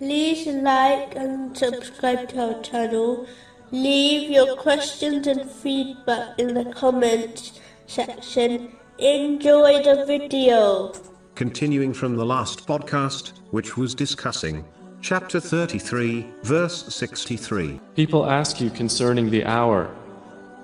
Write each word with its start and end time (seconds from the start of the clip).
like 0.00 1.14
and 1.14 1.56
subscribe 1.56 2.28
to 2.30 2.54
our 2.54 2.62
channel. 2.62 3.26
Leave 3.70 4.30
your 4.30 4.56
questions 4.56 5.26
and 5.26 5.50
feedback 5.50 6.38
in 6.38 6.54
the 6.54 6.64
comments 6.72 7.60
section. 7.86 8.72
Enjoy 8.98 9.82
the 9.82 10.04
video. 10.06 10.92
Continuing 11.34 11.92
from 11.92 12.16
the 12.16 12.24
last 12.24 12.66
podcast, 12.66 13.32
which 13.50 13.76
was 13.76 13.94
discussing 13.94 14.64
chapter 15.00 15.40
33, 15.40 16.26
verse 16.42 16.94
63. 16.94 17.80
People 17.94 18.28
ask 18.28 18.60
you 18.60 18.70
concerning 18.70 19.30
the 19.30 19.44
hour. 19.44 19.94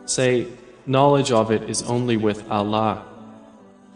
Say, 0.07 0.47
knowledge 0.87 1.31
of 1.31 1.51
it 1.51 1.69
is 1.69 1.83
only 1.83 2.17
with 2.17 2.49
Allah. 2.51 3.05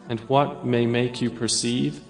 And 0.09 0.20
what 0.20 0.66
may 0.66 0.87
make 0.87 1.23
you 1.23 1.30
perceive? 1.30 2.01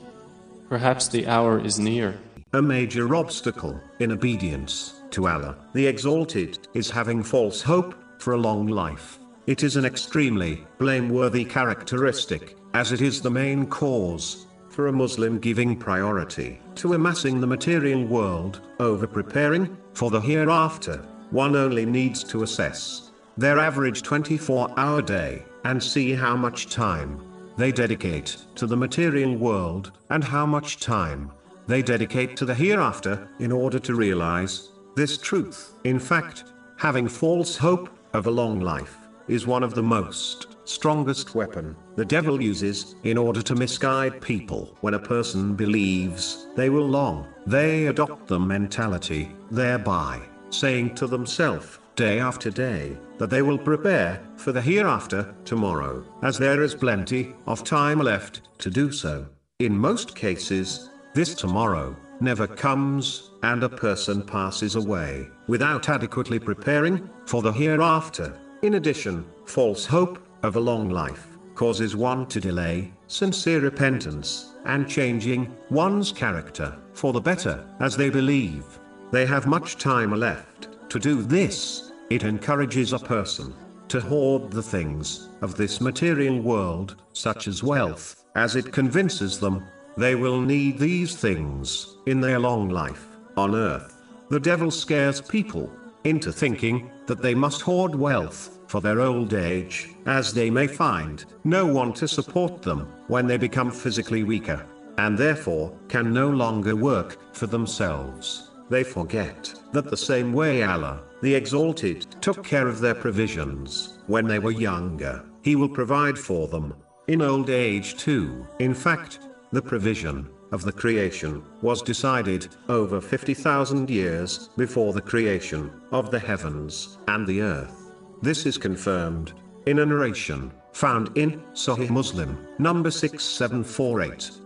Perhaps 0.69 1.09
the 1.09 1.27
hour 1.27 1.61
is 1.61 1.79
near. 1.79 2.19
A 2.55 2.63
major 2.63 3.17
obstacle 3.17 3.81
in 3.99 4.13
obedience 4.13 5.03
to 5.11 5.27
Allah, 5.27 5.57
the 5.73 5.89
Exalted, 5.89 6.69
is 6.73 6.89
having 6.89 7.21
false 7.21 7.61
hope 7.61 7.97
for 8.21 8.35
a 8.35 8.39
long 8.39 8.69
life. 8.69 9.19
It 9.49 9.65
is 9.65 9.75
an 9.75 9.85
extremely 9.85 10.65
blameworthy 10.79 11.45
characteristic, 11.45 12.57
as 12.73 12.93
it 12.93 13.01
is 13.01 13.21
the 13.21 13.29
main 13.29 13.67
cause 13.67 14.47
for 14.69 14.87
a 14.87 14.93
Muslim 14.93 15.41
giving 15.41 15.77
priority 15.77 16.61
to 16.77 16.93
amassing 16.93 17.41
the 17.41 17.47
material 17.49 18.05
world 18.05 18.61
over 18.79 19.09
preparing 19.09 19.77
for 19.93 20.13
the 20.13 20.21
hereafter. 20.21 20.99
One 21.31 21.57
only 21.57 21.85
needs 21.85 22.23
to 22.23 22.45
assess 22.45 23.11
their 23.37 23.59
average 23.59 24.03
24 24.03 24.79
hour 24.79 25.03
day 25.03 25.43
and 25.65 25.83
see 25.83 26.13
how 26.13 26.37
much 26.37 26.69
time 26.69 27.21
they 27.57 27.73
dedicate 27.73 28.37
to 28.55 28.69
the 28.69 28.77
material 28.77 29.35
world 29.35 29.91
and 30.11 30.23
how 30.23 30.47
much 30.47 30.79
time 30.79 31.33
they 31.67 31.83
dedicate 31.83 32.37
to 32.37 32.45
the 32.45 32.55
hereafter 32.55 33.29
in 33.39 33.53
order 33.53 33.79
to 33.79 33.95
realize 33.95 34.71
this 34.97 35.19
truth. 35.19 35.75
In 35.85 35.99
fact, 35.99 36.45
having 36.77 37.09
false 37.09 37.57
hope 37.57 37.89
of 38.13 38.27
a 38.27 38.31
long 38.31 38.61
life 38.61 38.97
is 39.29 39.47
one 39.47 39.63
of 39.63 39.75
the 39.75 39.83
most 39.83 40.57
strongest 40.65 41.35
weapon 41.35 41.77
the 41.97 42.05
devil 42.05 42.43
uses 42.43 42.95
in 43.05 43.19
order 43.19 43.43
to 43.43 43.55
misguide 43.55 44.21
people. 44.21 44.77
When 44.81 44.95
a 44.95 44.99
person 44.99 45.55
believes 45.55 46.47
they 46.57 46.71
will 46.71 46.89
long, 46.89 47.27
they 47.47 47.87
adopt 47.87 48.27
the 48.27 48.41
mentality, 48.41 49.31
thereby 49.51 50.23
saying 50.51 50.95
to 50.95 51.07
themselves, 51.07 51.79
day 51.97 52.19
after 52.19 52.51
day, 52.51 52.97
that 53.19 53.31
they 53.31 53.43
will 53.43 53.59
prepare 53.59 54.21
for 54.37 54.53
the 54.53 54.61
hereafter 54.61 55.35
tomorrow, 55.45 56.05
as 56.23 56.39
there 56.39 56.63
is 56.63 56.75
plenty 56.75 57.35
of 57.47 57.65
time 57.65 57.99
left 57.99 58.43
to 58.59 58.71
do 58.71 58.91
so. 58.91 59.27
In 59.61 59.77
most 59.77 60.17
cases, 60.17 60.91
this 61.15 61.33
tomorrow 61.35 61.97
never 62.21 62.47
comes, 62.47 63.31
and 63.43 63.63
a 63.63 63.69
person 63.69 64.21
passes 64.23 64.75
away 64.75 65.29
without 65.47 65.89
adequately 65.89 66.39
preparing 66.39 67.09
for 67.27 67.41
the 67.41 67.53
hereafter. 67.53 68.37
In 68.63 68.75
addition, 68.75 69.25
false 69.47 69.87
hope 69.87 70.19
of 70.43 70.57
a 70.57 70.61
long 70.61 70.91
life 70.91 71.29
causes 71.55 71.95
one 71.95 72.27
to 72.27 72.41
delay 72.41 72.93
sincere 73.07 73.61
repentance 73.61 74.55
and 74.65 74.89
changing 74.89 75.55
one's 75.71 76.11
character 76.11 76.77
for 76.95 77.13
the 77.13 77.21
better, 77.21 77.65
as 77.81 77.97
they 77.97 78.11
believe 78.11 78.65
they 79.13 79.25
have 79.25 79.47
much 79.47 79.77
time 79.77 80.11
left 80.11 80.69
to 80.89 80.99
do 80.99 81.23
this. 81.23 81.93
It 82.11 82.25
encourages 82.25 82.93
a 82.93 82.99
person 82.99 83.55
to 83.89 84.01
hoard 84.01 84.51
the 84.51 84.63
things 84.63 85.29
of 85.43 85.57
this 85.57 85.81
material 85.81 86.41
world, 86.41 86.97
such 87.13 87.47
as 87.47 87.63
wealth, 87.63 88.25
as 88.35 88.57
it 88.57 88.73
convinces 88.73 89.39
them 89.39 89.65
they 89.97 90.15
will 90.15 90.41
need 90.41 90.79
these 90.79 91.17
things 91.17 91.97
in 92.07 92.21
their 92.21 92.39
long 92.39 92.69
life 92.69 93.07
on 93.37 93.55
earth. 93.55 94.03
The 94.31 94.41
devil 94.41 94.71
scares 94.71 95.21
people 95.21 95.71
into 96.05 96.33
thinking 96.33 96.91
that 97.07 97.23
they 97.23 97.35
must 97.35 97.63
hoard 97.63 97.95
wealth 97.95 98.59
for 98.67 98.81
their 98.81 99.01
old 99.01 99.35
age, 99.35 99.91
as 100.07 100.33
they 100.33 100.51
may 100.51 100.67
find 100.67 101.25
no 101.45 101.67
one 101.67 101.93
to 101.95 102.09
support 102.09 102.63
them 102.63 102.89
when 103.09 103.27
they 103.27 103.37
become 103.37 103.71
physically 103.71 104.25
weaker, 104.25 104.67
and 104.99 105.17
therefore 105.17 105.77
can 105.89 106.13
no 106.13 106.29
longer 106.29 106.75
work 106.75 107.19
for 107.35 107.47
themselves. 107.47 108.51
They 108.71 108.83
forget 108.83 109.55
that 109.73 109.91
the 109.91 109.97
same 109.97 110.33
way 110.33 110.63
Allah, 110.63 111.03
the 111.23 111.35
Exalted, 111.35 112.07
took 112.21 112.43
care 112.43 112.67
of 112.67 112.81
their 112.81 112.95
provisions 112.95 113.99
when 114.07 114.27
they 114.27 114.39
were 114.39 114.51
younger, 114.51 115.25
He 115.43 115.57
will 115.57 115.69
provide 115.69 116.19
for 116.19 116.49
them 116.49 116.75
in 117.07 117.21
old 117.21 117.51
age 117.51 117.97
too. 117.97 118.47
In 118.59 118.75
fact, 118.75 119.19
the 119.55 119.63
provision 119.63 120.29
of 120.51 120.65
the 120.65 120.73
creation 120.73 121.43
was 121.63 121.81
decided 121.81 122.49
over 122.69 123.01
50,000 123.01 123.89
years 123.89 124.51
before 124.57 124.93
the 124.93 125.01
creation 125.01 125.71
of 125.93 126.11
the 126.11 126.19
heavens 126.19 126.99
and 127.07 127.27
the 127.27 127.41
earth. 127.41 127.93
This 128.21 128.47
is 128.47 128.59
confirmed 128.59 129.33
in 129.67 129.79
a 129.79 129.87
narration 129.87 130.53
found 130.73 131.17
in 131.17 131.41
Sahih 131.53 131.89
Muslim, 131.89 132.37
number 132.59 132.91
6748. 132.91 134.44